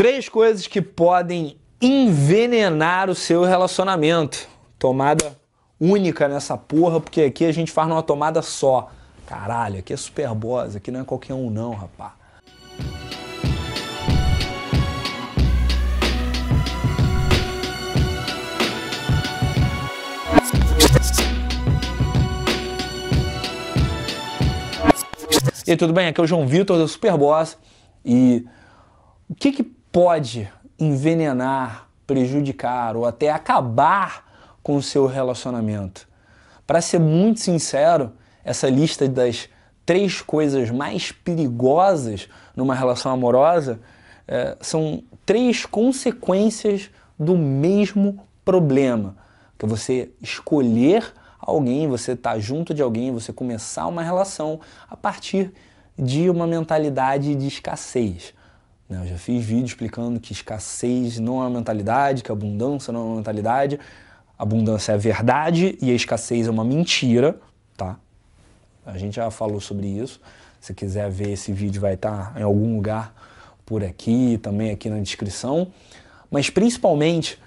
[0.00, 4.48] Três coisas que podem envenenar o seu relacionamento.
[4.78, 5.38] Tomada
[5.78, 8.90] única nessa porra, porque aqui a gente faz numa tomada só.
[9.26, 12.14] Caralho, aqui é super boss, aqui não é qualquer um não, rapá.
[25.66, 26.08] E aí, tudo bem?
[26.08, 27.58] Aqui é o João Vitor do Superboss.
[28.02, 28.46] E
[29.28, 36.08] o que, que pode envenenar, prejudicar ou até acabar com o seu relacionamento?
[36.66, 38.12] Para ser muito sincero,
[38.44, 39.48] essa lista das
[39.84, 43.80] três coisas mais perigosas numa relação amorosa
[44.26, 49.16] é, são três consequências do mesmo problema,
[49.58, 54.60] que é você escolher alguém, você estar tá junto de alguém, você começar uma relação
[54.88, 55.52] a partir
[55.98, 58.32] de uma mentalidade de escassez.
[58.90, 59.00] Né?
[59.02, 63.04] Eu já fiz vídeo explicando que escassez não é uma mentalidade, que abundância não é
[63.04, 63.78] uma mentalidade.
[64.36, 67.38] Abundância é verdade e a escassez é uma mentira,
[67.76, 67.96] tá?
[68.84, 70.20] A gente já falou sobre isso.
[70.58, 73.14] Se quiser ver esse vídeo, vai estar em algum lugar
[73.64, 75.68] por aqui, também aqui na descrição.
[76.30, 77.38] Mas principalmente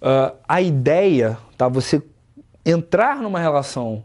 [0.00, 1.68] uh, a ideia, tá?
[1.68, 2.02] Você
[2.64, 4.04] entrar numa relação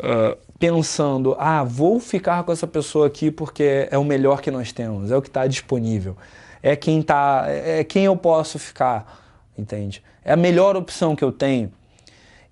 [0.00, 4.72] uh, pensando, ah, vou ficar com essa pessoa aqui porque é o melhor que nós
[4.72, 6.16] temos, é o que está disponível,
[6.62, 10.02] é quem tá, é quem eu posso ficar, entende?
[10.24, 11.72] É a melhor opção que eu tenho.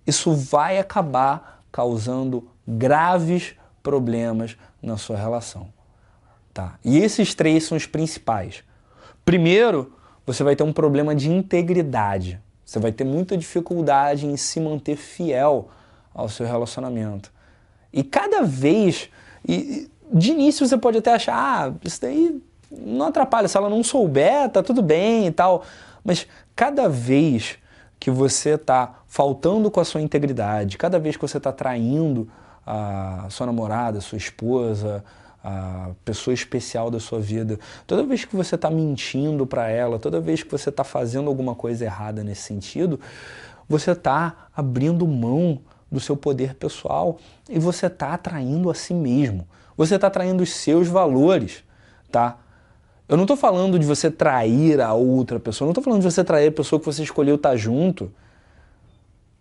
[0.06, 5.68] Isso vai acabar causando graves problemas na sua relação,
[6.52, 6.78] tá?
[6.84, 8.64] E esses três são os principais.
[9.24, 9.92] Primeiro,
[10.26, 12.40] você vai ter um problema de integridade.
[12.64, 15.70] Você vai ter muita dificuldade em se manter fiel
[16.14, 17.32] ao seu relacionamento.
[17.92, 19.08] E cada vez,
[19.46, 23.82] e de início você pode até achar, ah, isso daí não atrapalha, se ela não
[23.82, 25.64] souber, tá tudo bem e tal.
[26.04, 27.58] Mas cada vez
[27.98, 32.28] que você está faltando com a sua integridade, cada vez que você está traindo
[32.66, 35.04] a sua namorada, a sua esposa,
[35.42, 37.58] a pessoa especial da sua vida.
[37.86, 41.54] Toda vez que você está mentindo para ela, toda vez que você está fazendo alguma
[41.54, 43.00] coisa errada nesse sentido,
[43.68, 45.60] você está abrindo mão
[45.90, 47.18] do seu poder pessoal
[47.48, 49.46] e você está atraindo a si mesmo.
[49.76, 51.64] Você está atraindo os seus valores,
[52.12, 52.38] tá?
[53.08, 56.22] Eu não estou falando de você trair a outra pessoa, não estou falando de você
[56.22, 58.12] trair a pessoa que você escolheu estar tá junto.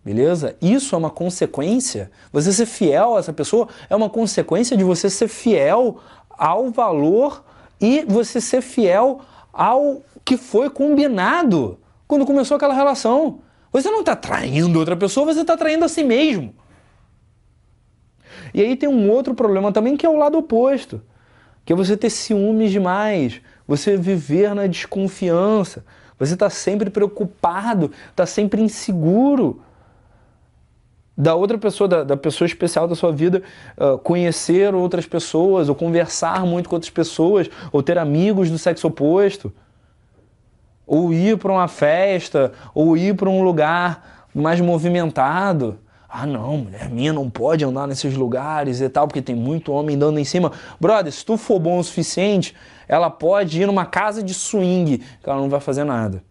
[0.04, 0.56] Beleza?
[0.60, 2.10] Isso é uma consequência.
[2.32, 5.98] Você ser fiel a essa pessoa é uma consequência de você ser fiel
[6.30, 7.44] ao valor
[7.80, 9.20] e você ser fiel
[9.52, 11.78] ao que foi combinado
[12.08, 13.40] quando começou aquela relação.
[13.72, 16.54] Você não está traindo outra pessoa, você está traindo a si mesmo.
[18.52, 21.00] E aí tem um outro problema também que é o lado oposto,
[21.64, 25.84] que é você ter ciúmes demais, você viver na desconfiança,
[26.18, 29.62] você está sempre preocupado, está sempre inseguro
[31.16, 33.42] da outra pessoa, da, da, pessoa especial da sua vida,
[33.76, 38.88] uh, conhecer outras pessoas, ou conversar muito com outras pessoas, ou ter amigos do sexo
[38.88, 39.52] oposto,
[40.90, 45.78] ou ir para uma festa, ou ir para um lugar mais movimentado.
[46.08, 49.96] Ah, não, mulher minha não pode andar nesses lugares e tal, porque tem muito homem
[49.96, 50.50] dando em cima.
[50.80, 52.56] Brother, se tu for bom o suficiente,
[52.88, 56.24] ela pode ir numa casa de swing, que ela não vai fazer nada.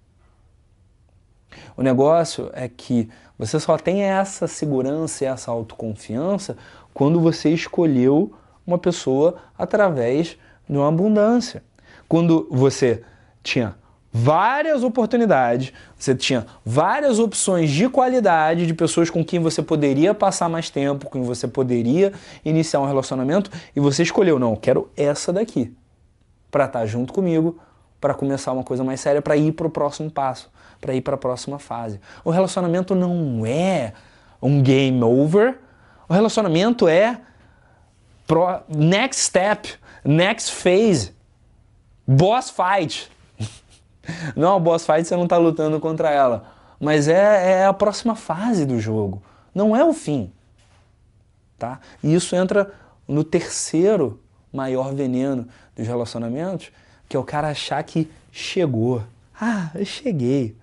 [1.77, 6.57] O negócio é que você só tem essa segurança e essa autoconfiança
[6.93, 8.33] quando você escolheu
[8.67, 10.37] uma pessoa através
[10.69, 11.63] de uma abundância.
[12.09, 13.01] Quando você
[13.41, 13.78] tinha
[14.11, 20.49] várias oportunidades, você tinha várias opções de qualidade de pessoas com quem você poderia passar
[20.49, 25.31] mais tempo, com quem você poderia iniciar um relacionamento e você escolheu, não, quero essa
[25.31, 25.73] daqui
[26.49, 27.59] para estar tá junto comigo,
[28.01, 30.49] para começar uma coisa mais séria, para ir para o próximo passo
[30.79, 31.99] para ir para a próxima fase.
[32.23, 33.93] O relacionamento não é
[34.41, 35.57] um game over.
[36.07, 37.19] O relacionamento é
[38.25, 41.13] pro, next step, next phase,
[42.07, 43.09] boss fight.
[44.35, 46.45] Não, a boss fight você não está lutando contra ela,
[46.79, 49.21] mas é, é a próxima fase do jogo.
[49.53, 50.31] Não é o fim.
[51.57, 51.79] Tá?
[52.01, 52.71] E isso entra
[53.07, 54.21] no terceiro
[54.51, 56.71] maior veneno dos relacionamentos,
[57.07, 59.03] que é o cara achar que chegou.
[59.39, 60.55] Ah, eu cheguei.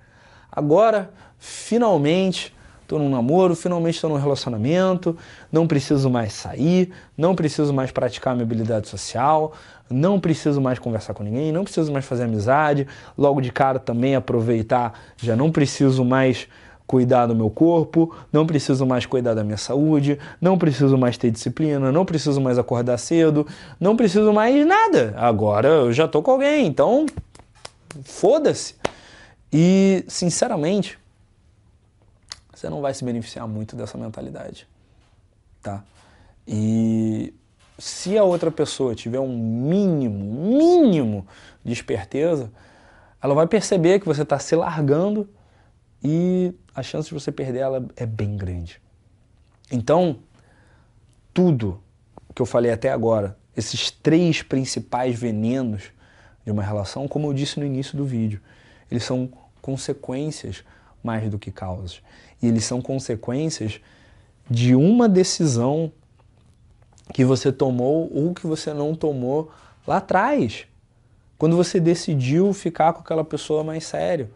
[0.50, 2.54] Agora, finalmente,
[2.86, 5.16] estou num namoro, finalmente estou num relacionamento,
[5.50, 9.52] não preciso mais sair, não preciso mais praticar minha habilidade social,
[9.90, 12.86] não preciso mais conversar com ninguém, não preciso mais fazer amizade,
[13.18, 16.48] logo de cara também aproveitar, já não preciso mais
[16.86, 21.32] cuidar do meu corpo, não preciso mais cuidar da minha saúde, não preciso mais ter
[21.32, 23.44] disciplina, não preciso mais acordar cedo,
[23.80, 25.12] não preciso mais nada.
[25.16, 27.04] Agora eu já tô com alguém, então
[28.04, 28.76] foda-se.
[29.52, 30.98] E, sinceramente,
[32.56, 34.66] você não vai se beneficiar muito dessa mentalidade,
[35.62, 35.84] tá?
[36.48, 37.34] E
[37.78, 40.24] se a outra pessoa tiver um mínimo,
[40.58, 41.26] mínimo
[41.62, 42.50] de esperteza,
[43.22, 45.28] ela vai perceber que você está se largando
[46.02, 48.80] e a chance de você perder ela é bem grande.
[49.70, 50.20] Então,
[51.34, 51.78] tudo
[52.34, 55.90] que eu falei até agora, esses três principais venenos
[56.42, 58.40] de uma relação, como eu disse no início do vídeo,
[58.90, 59.28] eles são
[59.60, 60.64] consequências
[61.06, 62.02] mais do que causas.
[62.42, 63.80] E eles são consequências
[64.50, 65.90] de uma decisão
[67.14, 69.50] que você tomou ou que você não tomou
[69.86, 70.66] lá atrás.
[71.38, 74.28] Quando você decidiu ficar com aquela pessoa mais sério.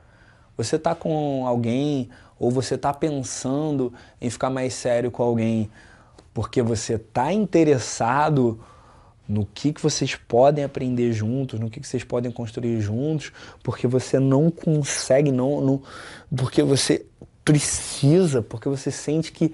[0.56, 2.08] Você está com alguém
[2.38, 5.70] ou você está pensando em ficar mais sério com alguém
[6.32, 8.60] porque você está interessado
[9.30, 13.30] no que, que vocês podem aprender juntos, no que, que vocês podem construir juntos,
[13.62, 15.82] porque você não consegue, não, não
[16.36, 17.06] porque você
[17.44, 19.52] precisa, porque você sente que,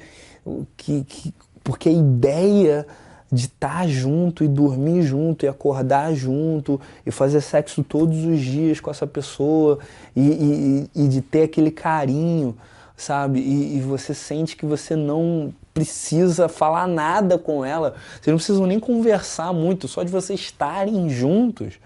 [0.79, 2.87] que, que porque a ideia
[3.31, 8.81] de estar junto e dormir junto e acordar junto e fazer sexo todos os dias
[8.81, 9.79] com essa pessoa
[10.15, 12.57] e, e, e de ter aquele carinho,
[12.97, 13.41] sabe?
[13.41, 18.67] E, e, você sente que você não precisa falar nada com ela, vocês não precisam
[18.67, 21.79] nem conversar muito, só de vocês estarem juntos,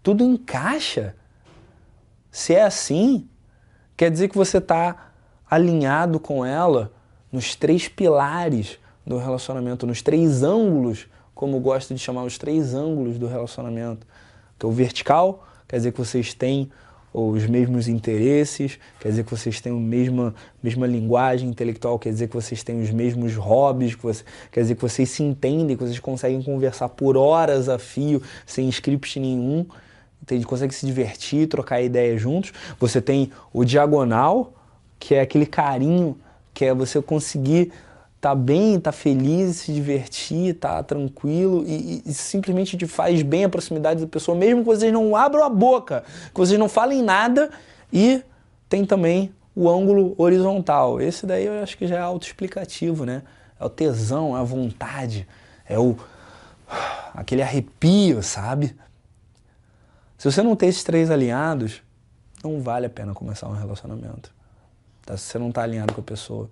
[0.00, 1.16] tudo encaixa.
[2.30, 3.28] Se é assim,
[3.96, 5.08] quer dizer que você está
[5.50, 6.92] alinhado com ela
[7.32, 12.74] nos três pilares do relacionamento, nos três ângulos, como eu gosto de chamar os três
[12.74, 14.06] ângulos do relacionamento.
[14.56, 16.70] Que é o vertical, quer dizer que vocês têm
[17.18, 22.28] os mesmos interesses, quer dizer que vocês têm a mesma, mesma linguagem intelectual, quer dizer
[22.28, 24.22] que vocês têm os mesmos hobbies, que você,
[24.52, 28.68] quer dizer que vocês se entendem, que vocês conseguem conversar por horas a fio, sem
[28.68, 29.64] script nenhum,
[30.22, 30.44] entende?
[30.44, 32.52] consegue se divertir, trocar ideias juntos.
[32.78, 34.52] Você tem o diagonal,
[34.98, 36.18] que é aquele carinho,
[36.52, 37.72] que é você conseguir
[38.26, 43.48] tá bem, tá feliz, se divertir, tá tranquilo e, e, simplesmente te faz bem a
[43.48, 46.02] proximidade da pessoa, mesmo que vocês não abram a boca,
[46.34, 47.52] que vocês não falem nada.
[47.92, 48.24] E
[48.68, 51.00] tem também o ângulo horizontal.
[51.00, 53.22] Esse daí eu acho que já é autoexplicativo, né?
[53.60, 55.24] É o tesão, é a vontade,
[55.64, 55.96] é o
[57.14, 58.76] aquele arrepio, sabe?
[60.18, 61.80] Se você não tem esses três alinhados,
[62.42, 64.34] não vale a pena começar um relacionamento.
[65.04, 65.16] Tá?
[65.16, 66.50] Se você não está alinhado com a pessoa.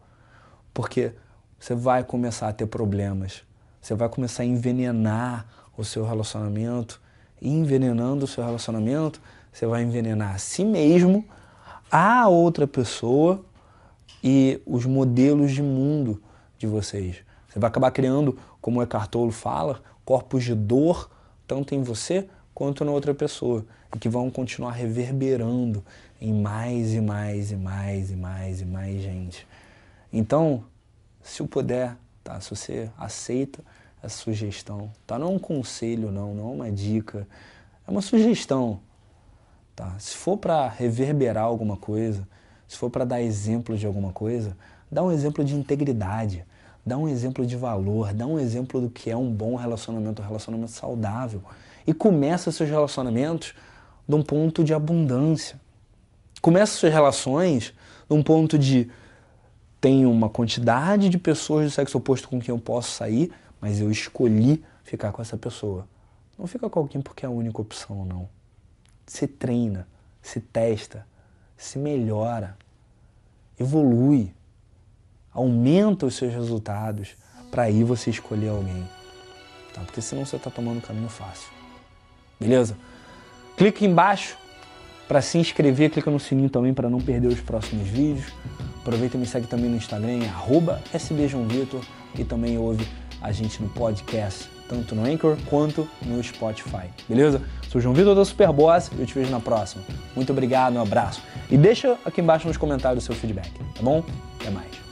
[0.72, 1.12] Porque
[1.58, 3.42] você vai começar a ter problemas.
[3.80, 5.46] Você vai começar a envenenar
[5.76, 7.00] o seu relacionamento.
[7.40, 9.20] E envenenando o seu relacionamento,
[9.52, 11.24] você vai envenenar a si mesmo,
[11.90, 13.44] a outra pessoa
[14.22, 16.22] e os modelos de mundo
[16.58, 17.16] de vocês.
[17.48, 21.10] Você vai acabar criando, como o Eckhart Tolle fala, corpos de dor,
[21.46, 23.64] tanto em você quanto na outra pessoa,
[23.94, 25.84] e que vão continuar reverberando
[26.20, 29.46] em mais e mais e mais e mais e mais gente.
[30.12, 30.64] Então,
[31.24, 32.38] se eu puder, tá?
[32.40, 33.60] Se você aceita
[34.02, 35.18] essa sugestão, tá?
[35.18, 37.26] Não é um conselho, não, não é uma dica,
[37.86, 38.80] é uma sugestão,
[39.74, 39.94] tá?
[39.98, 42.28] Se for para reverberar alguma coisa,
[42.68, 44.56] se for para dar exemplo de alguma coisa,
[44.92, 46.44] dá um exemplo de integridade,
[46.84, 50.26] dá um exemplo de valor, dá um exemplo do que é um bom relacionamento, um
[50.26, 51.42] relacionamento saudável.
[51.86, 53.54] E começa seus relacionamentos
[54.06, 55.58] de um ponto de abundância.
[56.42, 57.72] Começa suas relações
[58.08, 58.90] de um ponto de
[59.84, 63.90] tenho uma quantidade de pessoas do sexo oposto com quem eu posso sair, mas eu
[63.90, 65.86] escolhi ficar com essa pessoa.
[66.38, 68.26] Não fica com alguém porque é a única opção, não.
[69.06, 69.86] Se treina,
[70.22, 71.06] se testa,
[71.54, 72.56] se melhora,
[73.60, 74.32] evolui,
[75.30, 77.14] aumenta os seus resultados
[77.50, 78.88] para aí você escolher alguém.
[79.74, 79.82] Tá?
[79.82, 81.52] Porque senão você está tomando um caminho fácil.
[82.40, 82.74] Beleza?
[83.54, 84.38] Clique embaixo
[85.06, 88.32] para se inscrever, clica no sininho também para não perder os próximos vídeos.
[88.84, 90.20] Aproveita e me segue também no Instagram,
[90.94, 91.80] sbjoãovitor
[92.18, 92.86] e também ouve
[93.22, 96.90] a gente no podcast, tanto no Anchor quanto no Spotify.
[97.08, 97.40] Beleza?
[97.70, 99.82] Sou o João Vitor da Superboss e eu te vejo na próxima.
[100.14, 101.22] Muito obrigado, um abraço.
[101.50, 104.04] E deixa aqui embaixo nos comentários o seu feedback, tá bom?
[104.38, 104.83] Até mais.